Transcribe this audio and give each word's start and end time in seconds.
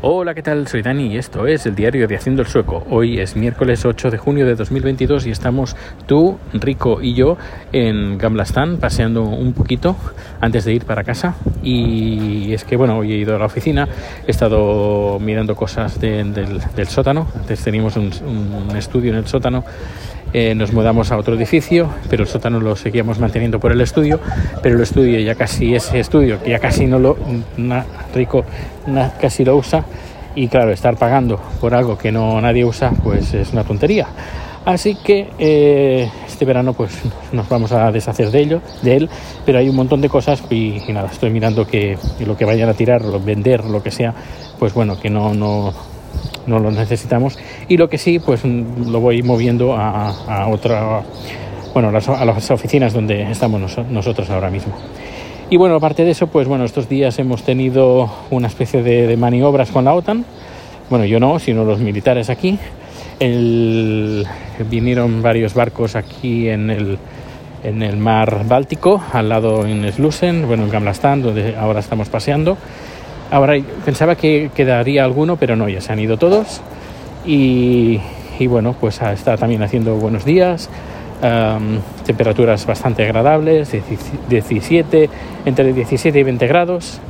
Hola, 0.00 0.32
¿qué 0.32 0.44
tal? 0.44 0.68
Soy 0.68 0.82
Dani 0.82 1.08
y 1.08 1.18
esto 1.18 1.48
es 1.48 1.66
el 1.66 1.74
diario 1.74 2.06
de 2.06 2.14
Haciendo 2.14 2.42
el 2.42 2.46
Sueco. 2.46 2.86
Hoy 2.88 3.18
es 3.18 3.34
miércoles 3.34 3.84
8 3.84 4.12
de 4.12 4.18
junio 4.18 4.46
de 4.46 4.54
2022 4.54 5.26
y 5.26 5.32
estamos 5.32 5.74
tú, 6.06 6.38
Rico 6.52 7.02
y 7.02 7.14
yo 7.14 7.36
en 7.72 8.16
Gamblastán 8.16 8.76
paseando 8.76 9.24
un 9.24 9.54
poquito 9.54 9.96
antes 10.40 10.64
de 10.64 10.74
ir 10.74 10.84
para 10.84 11.02
casa. 11.02 11.34
Y 11.64 12.52
es 12.52 12.62
que, 12.62 12.76
bueno, 12.76 12.96
hoy 12.98 13.12
he 13.12 13.16
ido 13.16 13.34
a 13.34 13.40
la 13.40 13.46
oficina, 13.46 13.88
he 14.24 14.30
estado 14.30 15.18
mirando 15.18 15.56
cosas 15.56 15.98
del, 15.98 16.60
sótano. 16.86 17.26
Antes 17.34 17.64
teníamos 17.64 17.96
un, 17.96 18.12
estudio 18.76 19.10
en 19.10 19.18
el 19.18 19.26
sótano 19.26 19.64
eh, 20.32 20.54
nos 20.54 20.72
mudamos 20.72 21.10
a 21.10 21.16
otro 21.16 21.34
edificio, 21.34 21.88
pero 22.10 22.24
el 22.24 22.28
sótano 22.28 22.60
lo 22.60 22.76
seguíamos 22.76 23.18
manteniendo 23.18 23.58
por 23.58 23.72
el 23.72 23.80
estudio, 23.80 24.20
pero 24.62 24.76
el 24.76 24.82
estudio 24.82 25.18
ya 25.20 25.34
casi, 25.34 25.74
ese 25.74 26.00
estudio, 26.00 26.42
que 26.42 26.50
ya 26.50 26.58
casi 26.58 26.86
no 26.86 26.98
lo, 26.98 27.16
rico, 28.14 28.44
casi 29.20 29.44
lo 29.44 29.56
usa, 29.56 29.84
y 30.34 30.48
claro, 30.48 30.70
estar 30.72 30.96
pagando 30.96 31.40
por 31.60 31.74
algo 31.74 31.96
que 31.96 32.12
no 32.12 32.40
nadie 32.40 32.64
usa, 32.64 32.92
pues 33.02 33.34
es 33.34 33.52
una 33.52 33.64
tontería. 33.64 34.06
Así 34.64 34.96
que 34.96 35.30
eh, 35.38 36.10
este 36.26 36.44
verano 36.44 36.74
pues 36.74 36.92
nos 37.32 37.48
vamos 37.48 37.72
a 37.72 37.90
deshacer 37.90 38.30
de 38.30 38.40
ello, 38.40 38.60
de 38.82 38.96
él, 38.96 39.10
pero 39.46 39.58
hay 39.58 39.68
un 39.68 39.76
montón 39.76 40.02
de 40.02 40.10
cosas 40.10 40.42
y, 40.50 40.78
nada, 40.92 41.08
estoy 41.10 41.30
mirando 41.30 41.66
que 41.66 41.96
lo 42.26 42.36
que 42.36 42.44
vayan 42.44 42.68
a 42.68 42.74
tirar, 42.74 43.02
o 43.02 43.18
vender, 43.18 43.64
lo 43.64 43.82
que 43.82 43.90
sea, 43.90 44.12
pues 44.58 44.74
bueno, 44.74 45.00
que 45.00 45.08
no, 45.08 45.72
no 46.46 46.58
lo 46.58 46.70
necesitamos. 46.70 47.38
Y 47.68 47.76
lo 47.76 47.88
que 47.88 47.98
sí 47.98 48.18
pues 48.18 48.44
lo 48.44 49.00
voy 49.00 49.22
moviendo 49.22 49.74
a, 49.76 50.48
otra 50.48 51.02
bueno 51.74 51.88
a 51.88 52.24
las 52.24 52.50
oficinas 52.50 52.92
donde 52.92 53.30
estamos 53.30 53.78
nosotros 53.90 54.30
ahora 54.30 54.50
mismo. 54.50 54.72
Y 55.50 55.56
bueno 55.56 55.76
aparte 55.76 56.04
de 56.04 56.10
eso 56.10 56.26
pues 56.26 56.48
bueno 56.48 56.64
estos 56.64 56.88
días 56.88 57.18
hemos 57.18 57.42
tenido 57.42 58.10
una 58.30 58.48
especie 58.48 58.82
de, 58.82 59.16
maniobras 59.16 59.70
con 59.70 59.84
la 59.84 59.94
OTAN. 59.94 60.24
Bueno 60.90 61.04
yo 61.04 61.20
no 61.20 61.38
sino 61.38 61.64
los 61.64 61.78
militares 61.78 62.30
aquí. 62.30 62.58
Vinieron 64.70 65.22
varios 65.22 65.54
barcos 65.54 65.96
aquí 65.96 66.48
en 66.48 66.70
el 66.70 66.98
en 67.64 67.82
el 67.82 67.96
mar 67.96 68.44
Báltico, 68.46 69.02
al 69.12 69.28
lado 69.28 69.66
en 69.66 69.90
Slusen, 69.92 70.46
bueno, 70.46 70.64
en 70.64 70.70
Gamlastan, 70.70 71.22
donde 71.22 71.56
ahora 71.56 71.80
estamos 71.80 72.08
paseando. 72.08 72.56
Ahora 73.30 73.60
pensaba 73.84 74.14
que 74.14 74.50
quedaría 74.54 75.04
alguno, 75.04 75.36
pero 75.36 75.54
no, 75.54 75.68
ya 75.68 75.80
se 75.80 75.92
han 75.92 75.98
ido 75.98 76.16
todos. 76.16 76.62
Y, 77.26 78.00
bueno, 78.48 78.74
pues 78.80 79.02
está 79.02 79.36
también 79.36 79.62
haciendo 79.62 79.96
buenos 79.96 80.24
días, 80.24 80.70
temperaturas 82.06 82.64
bastante 82.64 83.04
agradables, 83.04 83.76
17, 84.30 85.10
entre 85.44 85.72
17 85.74 86.18
y 86.18 86.22
20 86.22 86.46
grados. 86.46 87.00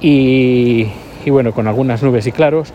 Y, 0.00 0.88
bueno, 1.26 1.52
con 1.52 1.66
algunas 1.68 2.02
nubes 2.02 2.26
y 2.26 2.32
claros, 2.32 2.70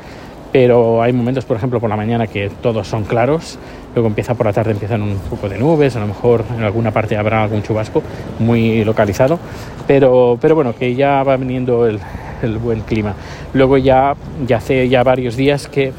pero 0.51 1.03
hay 1.03 1.13
momentos, 1.13 1.45
por 1.45 1.57
ejemplo, 1.57 1.79
por 1.79 1.89
la 1.89 1.95
mañana 1.95 2.25
que 2.25 2.49
todos 2.49 2.87
son 2.87 3.03
claros, 3.03 3.59
luego 3.93 4.07
empieza 4.07 4.33
por 4.33 4.47
la 4.47 4.53
tarde, 4.53 4.71
empiezan 4.71 5.03
un 5.03 5.17
poco 5.29 5.47
de 5.47 5.57
nubes, 5.59 5.95
a 5.95 5.99
lo 5.99 6.07
mejor 6.07 6.43
en 6.57 6.63
alguna 6.63 6.91
parte 6.91 7.15
habrá 7.15 7.43
algún 7.43 7.63
chubasco 7.63 8.01
muy 8.39 8.83
localizado, 8.83 9.39
pero, 9.87 10.37
pero 10.41 10.55
bueno, 10.55 10.75
que 10.75 10.93
ya 10.95 11.23
va 11.23 11.37
viniendo 11.37 11.87
el, 11.87 11.99
el 12.45 12.57
buen 12.57 12.81
clima. 12.81 13.13
Luego 13.53 13.77
ya, 13.77 14.15
ya 14.45 14.57
hace 14.57 14.87
ya 14.89 15.03
varios 15.03 15.35
días 15.35 15.67
que 15.67 15.93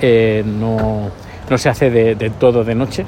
eh, 0.00 0.42
no, 0.46 1.10
no, 1.48 1.58
se 1.58 1.68
hace 1.68 1.90
de, 1.90 2.30
todo 2.30 2.64
de 2.64 2.74
noche. 2.74 3.04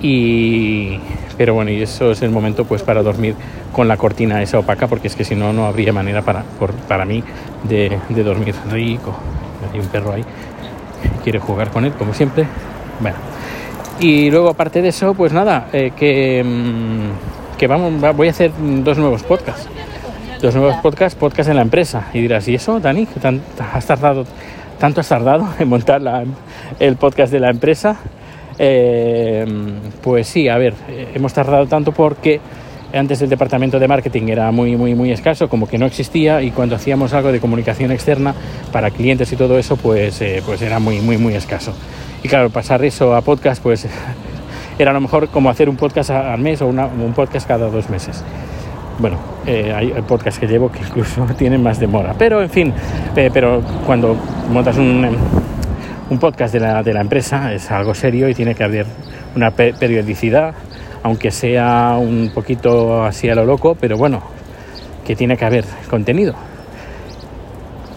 Y, 0.00 0.98
pero 1.36 1.54
bueno, 1.54 1.70
y 1.70 1.82
eso 1.82 2.12
es 2.12 2.22
el 2.22 2.30
momento 2.30 2.64
pues 2.64 2.82
para 2.82 3.02
dormir 3.02 3.34
con 3.72 3.86
la 3.86 3.96
cortina 3.96 4.42
esa 4.42 4.58
opaca, 4.58 4.86
porque 4.86 5.08
es 5.08 5.16
que 5.16 5.24
si 5.24 5.34
no, 5.34 5.52
no 5.52 5.66
habría 5.66 5.92
manera 5.92 6.22
para, 6.22 6.42
para 6.88 7.04
mí 7.04 7.22
de, 7.64 7.98
dormir 8.22 8.54
rico. 8.70 9.14
Hay 9.72 9.78
un 9.78 9.86
perro 9.86 10.12
ahí, 10.12 10.24
quiere 11.22 11.38
jugar 11.38 11.70
con 11.70 11.84
él, 11.84 11.92
como 11.92 12.14
siempre. 12.14 12.46
Bueno, 12.98 13.16
y 14.00 14.30
luego 14.30 14.48
aparte 14.48 14.80
de 14.80 14.88
eso, 14.88 15.12
pues 15.14 15.32
nada, 15.32 15.68
eh, 15.72 15.92
que, 15.94 16.42
mm, 16.42 17.58
que 17.58 17.66
vamos, 17.66 18.16
voy 18.16 18.28
a 18.28 18.30
hacer 18.30 18.50
dos 18.58 18.96
nuevos 18.96 19.22
podcasts 19.22 19.68
los 20.42 20.54
nuevos 20.54 20.76
podcasts, 20.76 21.18
podcast 21.18 21.50
en 21.50 21.56
la 21.56 21.62
empresa. 21.62 22.08
Y 22.14 22.20
dirás, 22.20 22.48
¿y 22.48 22.54
eso, 22.54 22.80
Dani? 22.80 23.06
has 23.72 23.86
tardado, 23.86 24.24
¿Tanto 24.78 25.02
has 25.02 25.08
tardado 25.08 25.46
en 25.58 25.68
montar 25.68 26.00
el 26.78 26.96
podcast 26.96 27.32
de 27.32 27.40
la 27.40 27.50
empresa? 27.50 27.96
Eh, 28.58 29.44
pues 30.02 30.28
sí, 30.28 30.48
a 30.48 30.56
ver, 30.56 30.74
hemos 31.14 31.32
tardado 31.34 31.66
tanto 31.66 31.92
porque 31.92 32.40
antes 32.92 33.20
el 33.22 33.28
departamento 33.28 33.78
de 33.78 33.86
marketing 33.86 34.28
era 34.28 34.50
muy, 34.50 34.76
muy, 34.76 34.94
muy 34.94 35.12
escaso, 35.12 35.48
como 35.48 35.68
que 35.68 35.78
no 35.78 35.86
existía 35.86 36.42
y 36.42 36.50
cuando 36.50 36.76
hacíamos 36.76 37.12
algo 37.12 37.30
de 37.30 37.40
comunicación 37.40 37.92
externa 37.92 38.34
para 38.72 38.90
clientes 38.90 39.30
y 39.32 39.36
todo 39.36 39.58
eso, 39.58 39.76
pues, 39.76 40.20
eh, 40.22 40.42
pues 40.44 40.62
era 40.62 40.78
muy, 40.78 41.00
muy, 41.00 41.18
muy 41.18 41.34
escaso. 41.34 41.74
Y 42.22 42.28
claro, 42.28 42.50
pasar 42.50 42.84
eso 42.84 43.14
a 43.14 43.20
podcast, 43.20 43.62
pues 43.62 43.86
era 44.78 44.90
a 44.90 44.94
lo 44.94 45.00
mejor 45.00 45.28
como 45.28 45.50
hacer 45.50 45.68
un 45.68 45.76
podcast 45.76 46.10
al 46.10 46.40
mes 46.40 46.62
o 46.62 46.66
un 46.66 47.12
podcast 47.14 47.46
cada 47.46 47.68
dos 47.68 47.90
meses 47.90 48.24
bueno, 49.00 49.16
eh, 49.46 49.72
hay 49.74 49.92
podcasts 50.06 50.38
que 50.38 50.46
llevo 50.46 50.70
que 50.70 50.80
incluso 50.80 51.24
tienen 51.38 51.62
más 51.62 51.80
demora. 51.80 52.14
Pero, 52.18 52.42
en 52.42 52.50
fin, 52.50 52.72
eh, 53.16 53.30
pero 53.32 53.62
cuando 53.86 54.16
montas 54.50 54.76
un, 54.76 55.16
un 56.10 56.18
podcast 56.18 56.52
de 56.52 56.60
la, 56.60 56.82
de 56.82 56.92
la, 56.92 57.00
empresa 57.00 57.52
es 57.52 57.70
algo 57.70 57.94
serio 57.94 58.28
y 58.28 58.34
tiene 58.34 58.54
que 58.54 58.64
haber 58.64 58.86
una 59.34 59.50
periodicidad, 59.50 60.54
aunque 61.02 61.30
sea 61.30 61.96
un 61.98 62.30
poquito 62.34 63.04
así 63.04 63.28
a 63.28 63.34
lo 63.34 63.44
loco, 63.44 63.74
pero 63.74 63.96
bueno, 63.96 64.22
que 65.04 65.16
tiene 65.16 65.36
que 65.36 65.44
haber 65.44 65.64
contenido. 65.88 66.34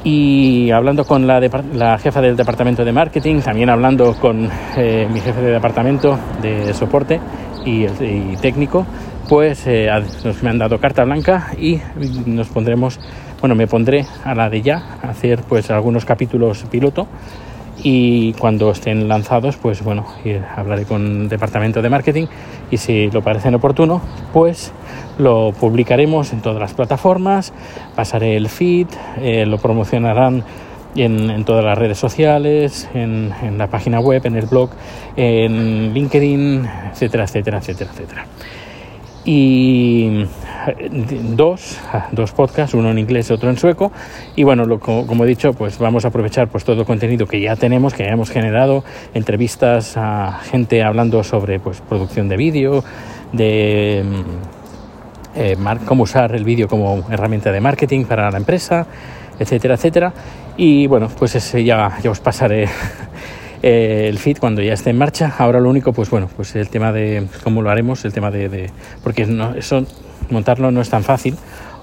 Y 0.06 0.70
hablando 0.72 1.06
con 1.06 1.26
la, 1.26 1.98
jefa 1.98 2.22
del 2.22 2.36
departamento 2.36 2.84
de 2.84 2.92
marketing, 2.92 3.40
también 3.40 3.70
hablando 3.70 4.14
con 4.16 4.50
eh, 4.76 5.08
mi 5.10 5.22
jefe 5.22 5.40
de 5.40 5.52
departamento 5.52 6.18
de 6.42 6.74
soporte 6.74 7.22
y 7.66 7.88
técnico, 8.42 8.86
pues 9.28 9.66
eh, 9.68 9.90
nos 10.24 10.44
me 10.44 10.50
han 10.50 10.58
dado 10.58 10.80
carta 10.80 11.04
blanca 11.04 11.52
y 11.58 11.80
nos 12.26 12.48
pondremos, 12.48 13.00
bueno, 13.40 13.56
me 13.56 13.68
pondré 13.68 14.06
a 14.24 14.36
la 14.36 14.50
de 14.50 14.62
ya 14.62 14.98
a 15.02 15.10
hacer 15.10 15.42
pues 15.48 15.72
algunos 15.72 16.06
capítulos 16.06 16.66
piloto 16.70 17.08
y 17.82 18.34
cuando 18.34 18.72
estén 18.72 19.08
lanzados, 19.08 19.58
pues 19.58 19.84
bueno, 19.84 20.06
hablaré 20.56 20.86
con 20.86 21.24
el 21.24 21.30
departamento 21.30 21.82
de 21.82 21.90
marketing 21.90 22.28
y 22.72 22.78
si 22.78 23.10
lo 23.12 23.22
parecen 23.22 23.56
oportuno, 23.56 24.02
pues 24.32 24.72
lo 25.18 25.52
publicaremos 25.52 26.34
en 26.34 26.42
todas 26.42 26.60
las 26.60 26.74
plataformas, 26.74 27.54
pasaré 27.96 28.38
el 28.38 28.50
feed, 28.50 28.88
eh, 29.22 29.46
lo 29.46 29.58
promocionarán 29.58 30.44
en, 30.96 31.30
en, 31.30 31.44
todas 31.44 31.66
las 31.66 31.78
redes 31.78 31.98
sociales, 31.98 32.88
en, 32.94 33.32
en 33.42 33.58
la 33.58 33.68
página 33.68 34.00
web, 34.00 34.22
en 34.26 34.36
el 34.36 34.46
blog, 34.46 34.70
en 35.16 35.94
LinkedIn, 35.94 36.68
etcétera, 36.92 37.24
etcétera, 37.24 37.58
etcétera, 37.58 37.92
etcétera 37.92 38.26
y 39.26 40.26
eh, 40.68 40.90
dos, 41.36 41.80
dos 42.12 42.32
podcasts, 42.32 42.74
uno 42.74 42.92
en 42.92 43.00
inglés 43.00 43.30
y 43.30 43.34
otro 43.34 43.50
en 43.50 43.58
sueco. 43.58 43.92
Y 44.36 44.44
bueno, 44.44 44.80
como, 44.80 45.24
he 45.24 45.28
dicho, 45.28 45.54
pues 45.54 45.78
vamos 45.78 46.06
a 46.06 46.10
aprovechar 46.10 46.48
pues 46.48 46.64
todo 46.64 46.82
el 46.82 46.88
contenido 46.88 47.26
que 47.26 47.40
ya 47.40 47.56
tenemos, 47.56 47.94
que 47.94 48.04
ya 48.04 48.12
hemos 48.12 48.30
generado, 48.30 48.84
entrevistas 49.14 49.96
a 49.98 50.40
gente 50.44 50.84
hablando 50.84 51.24
sobre 51.24 51.60
pues 51.60 51.82
producción 51.82 52.28
de 52.30 52.38
vídeo, 52.38 52.84
de 53.32 54.04
mm, 54.06 55.40
eh, 55.40 55.58
cómo 55.86 56.04
usar 56.04 56.36
el 56.36 56.44
vídeo 56.44 56.68
como 56.68 57.06
herramienta 57.10 57.52
de 57.52 57.62
marketing 57.62 58.06
para 58.06 58.30
la 58.30 58.38
empresa, 58.38 58.86
etcétera, 59.40 59.76
etcétera. 59.76 60.14
Y 60.58 60.86
bueno, 60.88 61.10
pues 61.18 61.36
ese 61.36 61.64
ya, 61.64 61.98
ya 62.02 62.12
os 62.12 62.20
pasaré 62.20 62.68
eh, 63.64 64.08
el 64.10 64.20
feed 64.20 64.40
cuando 64.40 64.62
ya 64.62 64.74
esté 64.74 64.90
en 64.90 64.98
marcha. 64.98 65.34
Ahora 65.38 65.62
lo 65.62 65.70
único, 65.70 65.94
pues 65.94 66.10
bueno, 66.10 66.30
pues 66.36 66.54
el 66.58 66.68
tema 66.68 66.92
de 66.92 67.26
cómo 67.46 67.62
lo 67.62 67.70
haremos, 67.70 68.04
el 68.04 68.12
tema 68.12 68.30
de, 68.30 68.70
porque 69.04 69.26
no, 69.26 69.56
eso 69.56 69.86
montarlo 70.30 70.70
no 70.70 70.82
es 70.82 70.90
tan 70.90 71.04
fácil, 71.04 71.38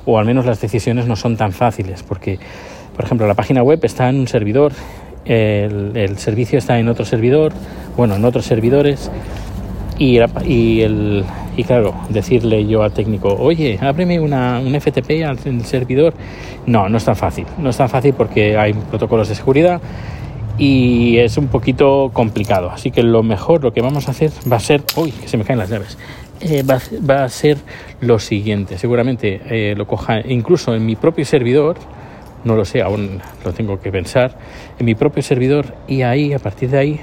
o 0.05 0.19
al 0.19 0.27
menos 0.27 0.45
las 0.45 0.61
decisiones 0.61 1.07
no 1.07 1.17
son 1.17 1.39
tan 1.39 1.53
fáciles, 1.53 2.03
porque, 2.03 2.39
por 2.95 3.07
ejemplo, 3.07 3.27
la 3.27 3.33
página 3.33 3.63
web 3.63 3.81
está 3.83 4.11
en 4.11 4.21
un 4.21 4.29
servidor, 4.29 4.73
el, 5.25 6.19
servicio 6.19 6.59
está 6.59 6.79
en 6.79 6.89
otro 6.89 7.07
servidor, 7.07 7.55
bueno, 7.97 8.15
en 8.17 8.27
otros 8.27 8.45
servidores, 8.45 9.11
y, 9.99 10.19
y, 10.45 10.83
el, 10.83 11.25
y 11.57 11.65
claro, 11.65 11.95
decirle 12.11 12.67
yo 12.67 12.83
al 12.83 12.93
técnico, 12.93 13.35
oye, 13.39 13.79
ábreme 13.81 14.21
una, 14.21 14.61
un 14.61 14.79
FTP 14.79 15.25
al 15.27 15.39
servidor, 15.65 16.13
no, 16.67 16.91
no 16.91 16.99
es 16.99 17.05
tan 17.07 17.17
fácil, 17.17 17.47
no 17.57 17.71
es 17.71 17.77
tan 17.79 17.89
fácil 17.89 18.13
porque 18.13 18.59
hay 18.59 18.75
protocolos 18.75 19.31
de 19.31 19.35
seguridad 19.35 19.81
y 20.61 21.17
es 21.17 21.39
un 21.39 21.49
poquito 21.49 22.11
complicado. 22.13 22.71
Así 22.71 22.91
que 22.91 23.03
lo 23.03 23.23
mejor, 23.23 23.65
lo 23.65 23.73
que 23.73 23.81
vamos 23.81 24.09
a 24.09 24.11
hacer 24.11 24.31
va 24.51 24.59
a 24.59 24.61
ser, 24.61 24.83
uy, 24.95 25.11
que 25.11 25.27
se 25.27 25.39
me 25.39 25.45
caen 25.45 25.59
las 25.59 25.71
llaves, 25.71 25.97
eh, 26.43 26.63
va, 26.63 27.25
a 27.25 27.29
ser 27.31 27.57
lo 28.03 28.19
siguiente. 28.19 28.77
Seguramente 28.77 29.41
eh, 29.47 29.75
lo 29.75 29.87
coja 29.87 30.21
incluso 30.21 30.75
en 30.75 30.85
mi 30.85 30.97
propio 30.97 31.25
servidor, 31.25 31.79
no 32.45 32.57
lo 32.57 32.67
sé, 32.67 32.83
aún 32.83 33.23
lo 33.43 33.55
tengo 33.55 33.81
que 33.81 33.91
pensar, 33.91 34.37
en 34.79 34.85
mi 34.85 34.95
propio 34.95 35.23
servidor 35.23 35.75
y 35.89 36.03
ahí, 36.03 36.35
a 36.35 36.39
partir 36.39 36.69
de 36.69 36.79
ahí, 36.79 37.01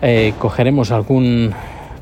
eh, 0.00 0.32
cogeremos 0.38 0.92
algún 0.92 1.52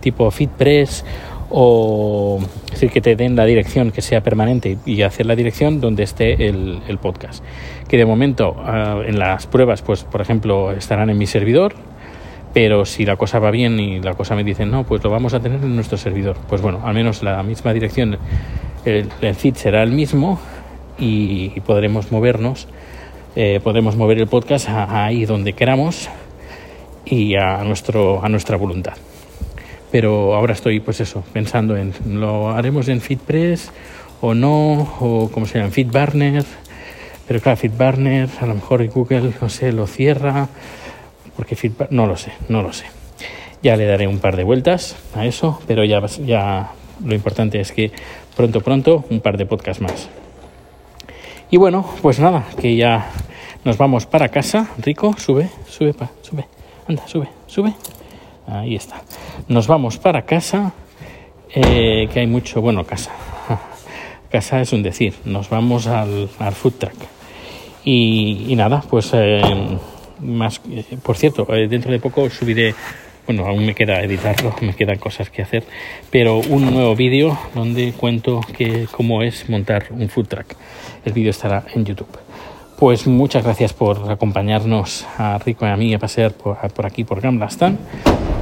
tipo 0.00 0.30
FeedPress 0.30 1.06
o 1.54 2.40
decir, 2.70 2.90
que 2.90 3.02
te 3.02 3.14
den 3.14 3.36
la 3.36 3.44
dirección 3.44 3.90
que 3.90 4.00
sea 4.00 4.22
permanente 4.22 4.78
y 4.86 5.02
hacer 5.02 5.26
la 5.26 5.36
dirección 5.36 5.80
donde 5.82 6.02
esté 6.02 6.48
el, 6.48 6.98
podcast. 7.00 7.44
Que 7.88 7.98
de 7.98 8.06
momento 8.06 8.56
uh, 8.56 9.02
en 9.02 9.18
las 9.18 9.46
pruebas, 9.46 9.82
pues 9.82 10.04
por 10.04 10.22
ejemplo, 10.22 10.72
estarán 10.72 11.10
en 11.10 11.18
mi 11.18 11.26
servidor, 11.26 11.74
pero 12.54 12.86
si 12.86 13.04
la 13.04 13.16
cosa 13.16 13.38
va 13.38 13.50
bien 13.50 13.78
y 13.78 14.00
la 14.00 14.14
cosa 14.14 14.34
me 14.34 14.44
dice 14.44 14.64
no, 14.64 14.84
pues 14.84 15.04
lo 15.04 15.10
vamos 15.10 15.34
a 15.34 15.40
tener 15.40 15.62
en 15.62 15.76
nuestro 15.76 15.98
servidor. 15.98 16.36
Pues 16.48 16.62
bueno, 16.62 16.80
al 16.84 16.94
menos 16.94 17.22
la 17.22 17.42
misma 17.42 17.74
dirección, 17.74 18.16
el, 18.86 19.10
el 19.20 19.34
feed 19.34 19.54
será 19.56 19.82
el 19.82 19.92
mismo 19.92 20.40
y, 20.98 21.60
podremos 21.60 22.10
movernos, 22.12 22.66
eh, 23.36 23.60
podremos 23.62 23.94
mover 23.96 24.18
el 24.18 24.26
podcast 24.26 24.70
a 24.70 25.04
ahí 25.04 25.26
donde 25.26 25.52
queramos 25.52 26.08
y 27.04 27.34
a, 27.34 27.62
nuestro, 27.62 28.24
a 28.24 28.30
nuestra 28.30 28.56
voluntad 28.56 28.94
pero 29.92 30.34
ahora 30.34 30.54
estoy 30.54 30.80
pues 30.80 31.00
eso 31.00 31.22
pensando 31.32 31.76
en 31.76 31.92
lo 32.06 32.50
haremos 32.50 32.88
en 32.88 33.02
FeedPress 33.02 33.70
o 34.22 34.34
no 34.34 34.96
o 35.00 35.30
como 35.30 35.46
se 35.46 35.58
llama 35.58 35.70
en 35.76 36.44
pero 37.28 37.40
claro 37.40 37.56
FeedBurner 37.58 38.28
a 38.40 38.46
lo 38.46 38.54
mejor 38.54 38.84
Google 38.88 39.34
no 39.40 39.48
sé 39.50 39.70
lo 39.70 39.86
cierra 39.86 40.48
porque 41.36 41.54
Feedburner 41.54 41.92
no 41.92 42.06
lo 42.06 42.16
sé 42.16 42.32
no 42.48 42.62
lo 42.62 42.72
sé. 42.72 42.86
Ya 43.62 43.76
le 43.76 43.86
daré 43.86 44.08
un 44.08 44.18
par 44.18 44.36
de 44.36 44.44
vueltas 44.44 44.96
a 45.14 45.26
eso 45.26 45.60
pero 45.68 45.84
ya 45.84 46.04
ya 46.24 46.72
lo 47.04 47.14
importante 47.14 47.60
es 47.60 47.70
que 47.70 47.92
pronto 48.34 48.62
pronto 48.62 49.04
un 49.10 49.20
par 49.20 49.36
de 49.36 49.44
podcasts 49.44 49.82
más. 49.82 50.08
Y 51.50 51.58
bueno 51.58 51.86
pues 52.00 52.18
nada 52.18 52.46
que 52.58 52.76
ya 52.76 53.10
nos 53.64 53.76
vamos 53.76 54.06
para 54.06 54.30
casa. 54.30 54.70
Rico 54.78 55.14
sube 55.18 55.50
sube 55.68 55.92
pa, 55.92 56.10
sube. 56.22 56.46
Anda 56.88 57.06
sube 57.06 57.28
sube 57.46 57.74
Ahí 58.46 58.74
está. 58.74 59.02
Nos 59.48 59.66
vamos 59.66 59.98
para 59.98 60.22
casa, 60.22 60.72
eh, 61.54 62.08
que 62.12 62.20
hay 62.20 62.26
mucho, 62.26 62.60
bueno, 62.60 62.84
casa. 62.84 63.12
casa 64.30 64.60
es 64.60 64.72
un 64.72 64.82
decir. 64.82 65.14
Nos 65.24 65.48
vamos 65.50 65.86
al, 65.86 66.28
al 66.38 66.52
food 66.52 66.74
truck. 66.74 66.96
Y, 67.84 68.54
nada, 68.56 68.82
pues 68.88 69.10
eh, 69.12 69.42
más, 70.20 70.60
eh, 70.70 70.84
por 71.02 71.16
cierto, 71.16 71.44
dentro 71.44 71.90
de 71.90 71.98
poco 71.98 72.30
subiré, 72.30 72.74
bueno, 73.26 73.44
aún 73.46 73.66
me 73.66 73.74
queda 73.74 74.00
editarlo, 74.02 74.54
me 74.60 74.74
quedan 74.74 74.98
cosas 74.98 75.30
que 75.30 75.42
hacer, 75.42 75.64
pero 76.10 76.38
un 76.38 76.72
nuevo 76.72 76.94
vídeo 76.94 77.36
donde 77.54 77.92
cuento 77.92 78.40
que, 78.56 78.86
cómo 78.90 79.22
es 79.22 79.48
montar 79.48 79.86
un 79.90 80.08
food 80.08 80.28
truck. 80.28 80.54
El 81.04 81.12
vídeo 81.12 81.30
estará 81.30 81.64
en 81.74 81.84
YouTube. 81.84 82.18
Pues 82.82 83.06
muchas 83.06 83.44
gracias 83.44 83.72
por 83.72 84.10
acompañarnos 84.10 85.06
a 85.16 85.38
Rico 85.38 85.64
y 85.64 85.68
a 85.68 85.76
mí 85.76 85.94
a 85.94 86.00
pasear 86.00 86.32
por, 86.32 86.56
aquí 86.84 87.04
por 87.04 87.20
Gamblastan 87.20 87.78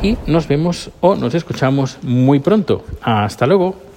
y 0.02 0.16
nos 0.26 0.48
vemos 0.48 0.90
o 1.02 1.14
nos 1.14 1.34
escuchamos 1.34 1.98
muy 2.00 2.40
pronto. 2.40 2.82
Hasta 3.02 3.46
luego. 3.46 3.89